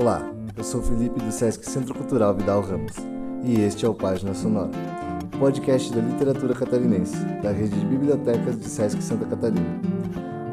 Olá, 0.00 0.32
eu 0.56 0.62
sou 0.62 0.80
Felipe 0.80 1.18
do 1.18 1.32
Sesc 1.32 1.68
Centro 1.68 1.92
Cultural 1.92 2.32
Vidal 2.32 2.60
Ramos 2.60 2.94
e 3.42 3.60
este 3.60 3.84
é 3.84 3.88
o 3.88 3.92
Página 3.92 4.32
Sonora, 4.32 4.70
podcast 5.40 5.92
da 5.92 6.00
literatura 6.00 6.54
catarinense, 6.54 7.16
da 7.42 7.50
rede 7.50 7.74
de 7.76 7.84
bibliotecas 7.84 8.56
de 8.60 8.66
Sesc 8.66 9.02
Santa 9.02 9.26
Catarina. 9.26 9.66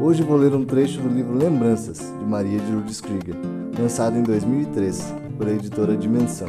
Hoje 0.02 0.24
vou 0.24 0.36
ler 0.36 0.56
um 0.56 0.66
trecho 0.66 1.00
do 1.00 1.08
livro 1.08 1.38
Lembranças, 1.38 2.00
de 2.00 2.26
Maria 2.26 2.58
de 2.60 2.72
Lourdes 2.72 3.00
Krieger, 3.00 3.36
lançado 3.80 4.18
em 4.18 4.24
2003 4.24 5.14
por 5.38 5.48
a 5.48 5.52
editora 5.52 5.96
Dimensão. 5.96 6.48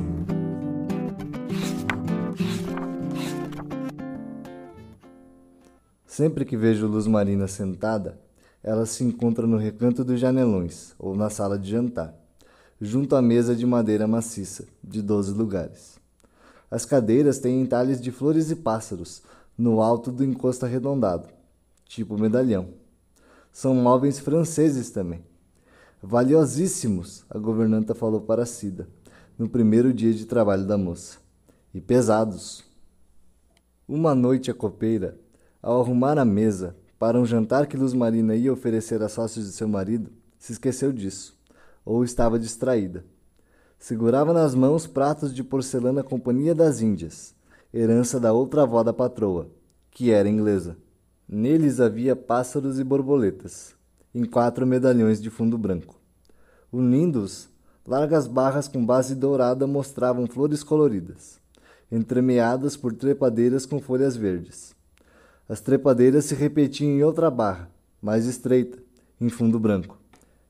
Sempre 6.07 6.47
que 6.47 6.57
vejo 6.57 6.87
Luz 6.87 7.07
Marina 7.07 7.47
sentada, 7.47 8.19
ela 8.65 8.87
se 8.87 9.05
encontra 9.05 9.47
no 9.47 9.59
recanto 9.59 10.03
dos 10.03 10.19
janelões 10.19 10.95
ou 10.99 11.15
na 11.15 11.29
sala 11.29 11.59
de 11.59 11.71
jantar, 11.71 12.26
junto 12.81 13.17
à 13.17 13.23
mesa 13.23 13.55
de 13.55 13.65
madeira 13.65 14.07
maciça, 14.07 14.67
de 14.83 15.01
doze 15.01 15.33
lugares. 15.33 15.99
As 16.71 16.85
cadeiras 16.85 17.39
têm 17.39 17.61
entalhes 17.61 18.01
de 18.01 18.11
flores 18.11 18.51
e 18.51 18.57
pássaros 18.57 19.23
no 19.57 19.81
alto 19.81 20.13
do 20.13 20.25
encosto 20.25 20.67
arredondado, 20.67 21.29
tipo 21.87 22.19
medalhão. 22.19 22.69
São 23.53 23.75
móveis 23.75 24.19
franceses 24.19 24.91
também. 24.91 25.25
Valiosíssimos, 26.03 27.25
a 27.31 27.39
governanta 27.39 27.95
falou 27.95 28.21
para 28.21 28.45
Cida, 28.45 28.87
no 29.39 29.49
primeiro 29.49 29.95
dia 29.95 30.13
de 30.13 30.27
trabalho 30.27 30.67
da 30.67 30.77
moça. 30.77 31.19
E 31.73 31.81
pesados. 31.81 32.65
Uma 33.89 34.15
noite 34.15 34.51
a 34.51 34.55
copeira, 34.55 35.19
ao 35.63 35.81
arrumar 35.81 36.19
a 36.19 36.25
mesa 36.25 36.77
para 36.99 37.19
um 37.19 37.27
jantar 37.27 37.67
que 37.67 37.77
Luz 37.77 37.93
Marina 37.93 38.35
ia 38.35 38.53
oferecer 38.53 39.03
a 39.03 39.09
sócios 39.09 39.47
de 39.47 39.53
seu 39.53 39.69
marido, 39.69 40.11
se 40.39 40.53
esqueceu 40.53 40.93
disso, 40.93 41.36
ou 41.87 42.03
estava 42.03 42.39
distraída. 42.39 43.05
Segurava 43.79 44.33
nas 44.33 44.55
mãos 44.55 44.87
pratos 44.87 45.33
de 45.33 45.45
porcelana 45.45 46.03
Companhia 46.03 46.55
das 46.55 46.81
Índias, 46.83 47.35
herança 47.73 48.19
da 48.19 48.33
outra 48.33 48.63
avó 48.63 48.83
da 48.83 48.93
patroa, 48.93 49.49
que 49.93 50.11
era 50.11 50.29
inglesa. 50.29 50.77
Neles 51.29 51.79
havia 51.79 52.17
pássaros 52.17 52.81
e 52.81 52.85
borboletas, 52.85 53.75
em 54.13 54.25
quatro 54.25 54.67
medalhões 54.67 55.23
de 55.23 55.31
fundo 55.31 55.57
branco. 55.57 56.01
Unindo-os, 56.73 57.49
largas 57.87 58.27
barras 58.27 58.67
com 58.67 58.85
base 58.85 59.15
dourada 59.15 59.67
mostravam 59.67 60.27
flores 60.27 60.65
coloridas, 60.65 61.39
entremeadas 61.91 62.77
por 62.77 62.93
trepadeiras 62.93 63.65
com 63.65 63.81
folhas 63.81 64.17
verdes. 64.17 64.75
As 65.49 65.61
trepadeiras 65.61 66.25
se 66.25 66.35
repetiam 66.35 66.91
em 66.91 67.05
outra 67.05 67.31
barra, 67.31 67.71
mais 68.03 68.27
estreita, 68.27 68.79
em 69.21 69.29
fundo 69.29 69.61
branco. 69.61 69.97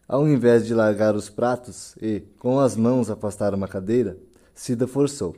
Ao 0.08 0.28
invés 0.28 0.64
de 0.64 0.72
largar 0.72 1.16
os 1.16 1.28
pratos 1.28 1.96
e, 2.00 2.22
com 2.38 2.60
as 2.60 2.76
mãos, 2.76 3.10
afastar 3.10 3.52
uma 3.54 3.66
cadeira, 3.66 4.16
Cida 4.54 4.86
forçou. 4.86 5.34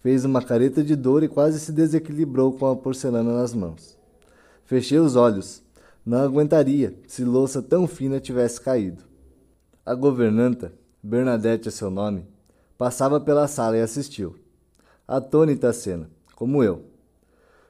Fez 0.00 0.24
uma 0.24 0.42
careta 0.42 0.82
de 0.82 0.96
dor 0.96 1.22
e 1.22 1.28
quase 1.28 1.60
se 1.60 1.70
desequilibrou 1.70 2.52
com 2.52 2.66
a 2.66 2.74
porcelana 2.74 3.34
nas 3.34 3.52
mãos. 3.52 3.98
Fechei 4.64 4.98
os 4.98 5.14
olhos. 5.14 5.62
Não 6.06 6.18
aguentaria 6.18 6.98
se 7.06 7.22
louça 7.22 7.60
tão 7.60 7.86
fina 7.86 8.18
tivesse 8.18 8.60
caído. 8.60 9.04
A 9.84 9.94
governanta, 9.94 10.72
Bernadette 11.02 11.68
é 11.68 11.70
seu 11.70 11.90
nome, 11.90 12.26
passava 12.78 13.20
pela 13.20 13.46
sala 13.46 13.76
e 13.76 13.82
assistiu. 13.82 14.36
Atônita 15.06 15.68
a 15.68 15.72
cena, 15.72 16.08
como 16.34 16.64
eu. 16.64 16.84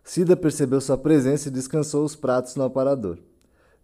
Cida 0.04 0.36
percebeu 0.36 0.80
sua 0.80 0.96
presença 0.96 1.48
e 1.48 1.52
descansou 1.52 2.04
os 2.04 2.14
pratos 2.14 2.54
no 2.54 2.62
aparador. 2.62 3.18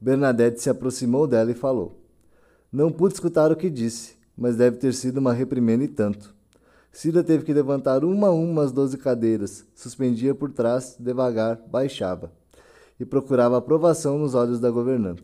Bernadette 0.01 0.63
se 0.63 0.71
aproximou 0.71 1.27
dela 1.27 1.51
e 1.51 1.55
falou: 1.55 2.04
Não 2.75 2.91
pude 2.91 3.15
escutar 3.15 3.53
o 3.53 3.57
que 3.57 3.71
disse, 3.71 4.17
mas 4.37 4.57
deve 4.57 4.79
ter 4.79 4.93
sido 4.95 5.19
uma 5.19 5.33
reprimenda 5.33 5.85
e 5.85 5.89
tanto. 5.89 6.35
Cida 6.91 7.23
teve 7.23 7.45
que 7.45 7.55
levantar 7.55 8.05
uma 8.05 8.27
a 8.27 8.33
uma 8.33 8.65
as 8.65 8.73
doze 8.73 8.99
cadeiras, 8.99 9.65
suspendia 9.77 10.35
por 10.35 10.51
trás, 10.51 10.97
devagar, 10.99 11.57
baixava 11.71 12.33
e 12.99 13.05
procurava 13.05 13.57
aprovação 13.57 14.19
nos 14.19 14.35
olhos 14.35 14.59
da 14.59 14.73
governanta. 14.73 15.23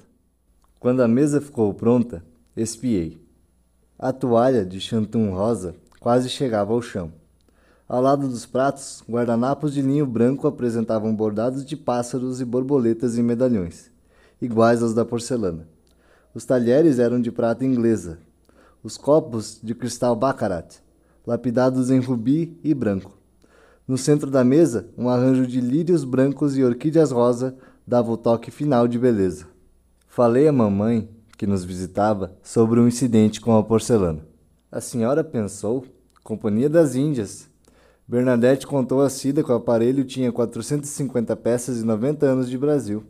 Quando 0.78 1.00
a 1.00 1.08
mesa 1.08 1.40
ficou 1.40 1.74
pronta, 1.74 2.24
espiei. 2.56 3.20
A 3.98 4.12
toalha 4.12 4.64
de 4.64 4.80
chantum 4.80 5.32
rosa 5.32 5.74
quase 5.98 6.28
chegava 6.28 6.72
ao 6.72 6.80
chão. 6.80 7.12
Ao 7.88 8.00
lado 8.00 8.28
dos 8.28 8.46
pratos, 8.46 9.02
guardanapos 9.10 9.74
de 9.74 9.82
linho 9.82 10.06
branco 10.06 10.46
apresentavam 10.46 11.12
bordados 11.12 11.64
de 11.64 11.76
pássaros 11.76 12.40
e 12.40 12.44
borboletas 12.44 13.18
em 13.18 13.24
medalhões, 13.24 13.90
iguais 14.40 14.84
aos 14.84 14.94
da 14.94 15.04
porcelana. 15.04 15.66
Os 16.32 16.44
talheres 16.44 16.98
eram 17.00 17.20
de 17.20 17.32
prata 17.32 17.64
inglesa, 17.64 18.18
os 18.84 18.96
copos 18.96 19.58
de 19.62 19.74
cristal 19.74 20.14
baccarat, 20.14 20.76
lapidados 21.26 21.90
em 21.90 21.98
rubi 21.98 22.56
e 22.62 22.72
branco. 22.72 23.18
No 23.86 23.98
centro 23.98 24.30
da 24.30 24.44
mesa, 24.44 24.88
um 24.96 25.08
arranjo 25.08 25.44
de 25.44 25.60
lírios 25.60 26.04
brancos 26.04 26.56
e 26.56 26.62
orquídeas 26.62 27.10
rosa 27.10 27.56
dava 27.84 28.12
o 28.12 28.16
toque 28.16 28.50
final 28.52 28.86
de 28.86 28.96
beleza. 28.96 29.46
Falei 30.06 30.46
à 30.46 30.52
mamãe, 30.52 31.08
que 31.36 31.48
nos 31.48 31.64
visitava, 31.64 32.36
sobre 32.44 32.78
um 32.78 32.86
incidente 32.86 33.40
com 33.40 33.56
a 33.56 33.64
porcelana. 33.64 34.24
A 34.70 34.80
senhora 34.80 35.24
pensou? 35.24 35.84
Companhia 36.22 36.70
das 36.70 36.94
Índias. 36.94 37.48
Bernadette 38.06 38.66
contou 38.66 39.02
a 39.02 39.10
Cida 39.10 39.42
que 39.42 39.50
o 39.50 39.54
aparelho 39.56 40.04
tinha 40.04 40.30
450 40.30 41.34
peças 41.34 41.80
e 41.80 41.84
90 41.84 42.26
anos 42.26 42.48
de 42.48 42.56
Brasil. 42.56 43.02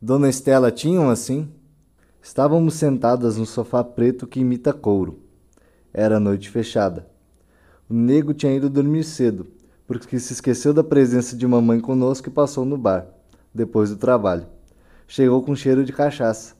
Dona 0.00 0.28
Estela 0.28 0.70
tinha 0.70 1.00
um 1.00 1.08
assim? 1.08 1.48
Estávamos 2.24 2.72
sentadas 2.72 3.36
no 3.36 3.44
sofá 3.44 3.84
preto 3.84 4.26
que 4.26 4.40
imita 4.40 4.72
couro. 4.72 5.18
Era 5.92 6.18
noite 6.18 6.48
fechada. 6.48 7.06
O 7.86 7.92
nego 7.92 8.32
tinha 8.32 8.56
ido 8.56 8.70
dormir 8.70 9.04
cedo 9.04 9.46
porque 9.86 10.18
se 10.18 10.32
esqueceu 10.32 10.72
da 10.72 10.82
presença 10.82 11.36
de 11.36 11.46
mamãe 11.46 11.78
conosco 11.80 12.26
e 12.26 12.32
passou 12.32 12.64
no 12.64 12.78
bar, 12.78 13.06
depois 13.52 13.90
do 13.90 13.96
trabalho. 13.96 14.46
Chegou 15.06 15.42
com 15.42 15.54
cheiro 15.54 15.84
de 15.84 15.92
cachaça. 15.92 16.54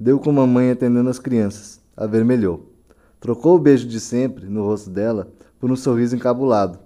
Deu 0.00 0.18
com 0.18 0.32
mamãe 0.32 0.70
atendendo 0.70 1.10
as 1.10 1.18
crianças. 1.18 1.78
Avermelhou. 1.94 2.72
Trocou 3.20 3.56
o 3.56 3.60
beijo 3.60 3.86
de 3.86 4.00
sempre, 4.00 4.46
no 4.46 4.64
rosto 4.64 4.88
dela, 4.88 5.30
por 5.60 5.70
um 5.70 5.76
sorriso 5.76 6.16
encabulado. 6.16 6.78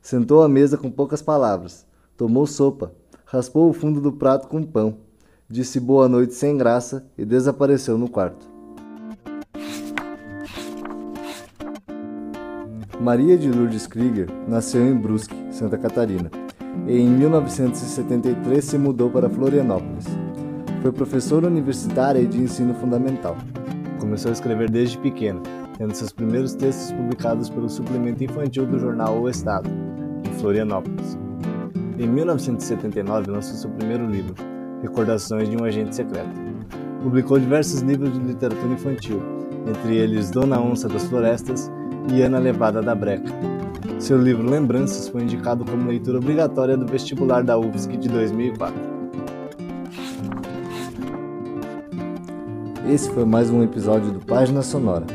Sentou 0.00 0.44
à 0.44 0.48
mesa 0.48 0.78
com 0.78 0.92
poucas 0.92 1.20
palavras. 1.20 1.84
Tomou 2.16 2.46
sopa. 2.46 2.92
Raspou 3.24 3.68
o 3.68 3.72
fundo 3.72 4.00
do 4.00 4.12
prato 4.12 4.46
com 4.46 4.62
pão. 4.62 4.98
Disse 5.48 5.78
boa 5.78 6.08
noite 6.08 6.32
sem 6.32 6.56
graça 6.56 7.06
e 7.18 7.24
desapareceu 7.24 7.98
no 7.98 8.08
quarto. 8.08 8.48
Maria 12.98 13.36
de 13.36 13.50
Lourdes 13.50 13.86
Krieger 13.86 14.28
nasceu 14.48 14.86
em 14.86 14.96
Brusque, 14.96 15.36
Santa 15.50 15.76
Catarina, 15.76 16.30
e 16.86 16.98
em 16.98 17.10
1973 17.10 18.64
se 18.64 18.78
mudou 18.78 19.10
para 19.10 19.28
Florianópolis. 19.28 20.06
Foi 20.80 20.90
professora 20.90 21.46
universitária 21.46 22.20
e 22.20 22.26
de 22.26 22.40
ensino 22.40 22.72
fundamental. 22.74 23.36
Começou 24.00 24.30
a 24.30 24.32
escrever 24.32 24.70
desde 24.70 24.96
pequena, 24.96 25.42
tendo 25.76 25.94
seus 25.94 26.12
primeiros 26.12 26.54
textos 26.54 26.90
publicados 26.92 27.50
pelo 27.50 27.68
suplemento 27.68 28.24
infantil 28.24 28.64
do 28.64 28.78
jornal 28.78 29.20
O 29.20 29.28
Estado, 29.28 29.68
em 30.26 30.32
Florianópolis. 30.40 31.18
Em 31.98 32.08
1979 32.08 33.30
lançou 33.30 33.54
seu 33.54 33.70
primeiro 33.70 34.06
livro, 34.06 34.53
Recordações 34.84 35.48
de 35.48 35.56
um 35.56 35.64
Agente 35.64 35.96
Secreto. 35.96 36.28
Publicou 37.02 37.38
diversos 37.38 37.80
livros 37.80 38.12
de 38.12 38.18
literatura 38.18 38.70
infantil, 38.70 39.22
entre 39.66 39.96
eles 39.96 40.30
Dona 40.30 40.60
Onça 40.60 40.86
das 40.86 41.04
Florestas 41.04 41.72
e 42.12 42.20
Ana 42.20 42.38
Levada 42.38 42.82
da 42.82 42.94
Breca. 42.94 43.32
Seu 43.98 44.20
livro 44.20 44.46
Lembranças 44.46 45.08
foi 45.08 45.22
indicado 45.22 45.64
como 45.64 45.88
leitura 45.88 46.18
obrigatória 46.18 46.76
do 46.76 46.86
vestibular 46.86 47.42
da 47.42 47.58
UFSC 47.58 47.96
de 47.96 48.10
2004. 48.10 48.74
Esse 52.86 53.10
foi 53.10 53.24
mais 53.24 53.48
um 53.48 53.62
episódio 53.62 54.12
do 54.12 54.20
Página 54.20 54.60
Sonora, 54.60 55.06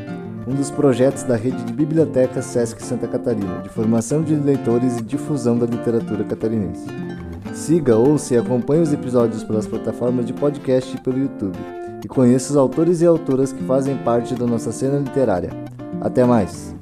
um 0.47 0.55
dos 0.55 0.71
projetos 0.71 1.21
da 1.21 1.35
rede 1.35 1.63
de 1.63 1.73
bibliotecas 1.73 2.45
Sesc 2.45 2.81
Santa 2.81 3.07
Catarina, 3.07 3.59
de 3.61 3.69
formação 3.69 4.23
de 4.23 4.33
leitores 4.33 4.97
e 4.97 5.03
difusão 5.03 5.59
da 5.59 5.67
literatura 5.67 6.23
catarinense. 6.23 6.87
Siga, 7.53 7.97
ouça 7.97 8.33
e 8.33 8.37
acompanhe 8.37 8.81
os 8.81 8.93
episódios 8.93 9.43
pelas 9.43 9.67
plataformas 9.67 10.25
de 10.25 10.33
podcast 10.33 10.95
e 10.95 10.99
pelo 11.01 11.19
YouTube, 11.19 11.57
e 12.03 12.07
conheça 12.07 12.51
os 12.51 12.57
autores 12.57 13.01
e 13.01 13.05
autoras 13.05 13.51
que 13.51 13.63
fazem 13.63 13.97
parte 13.97 14.35
da 14.35 14.45
nossa 14.45 14.71
cena 14.71 14.97
literária. 14.99 15.49
Até 16.01 16.23
mais! 16.23 16.78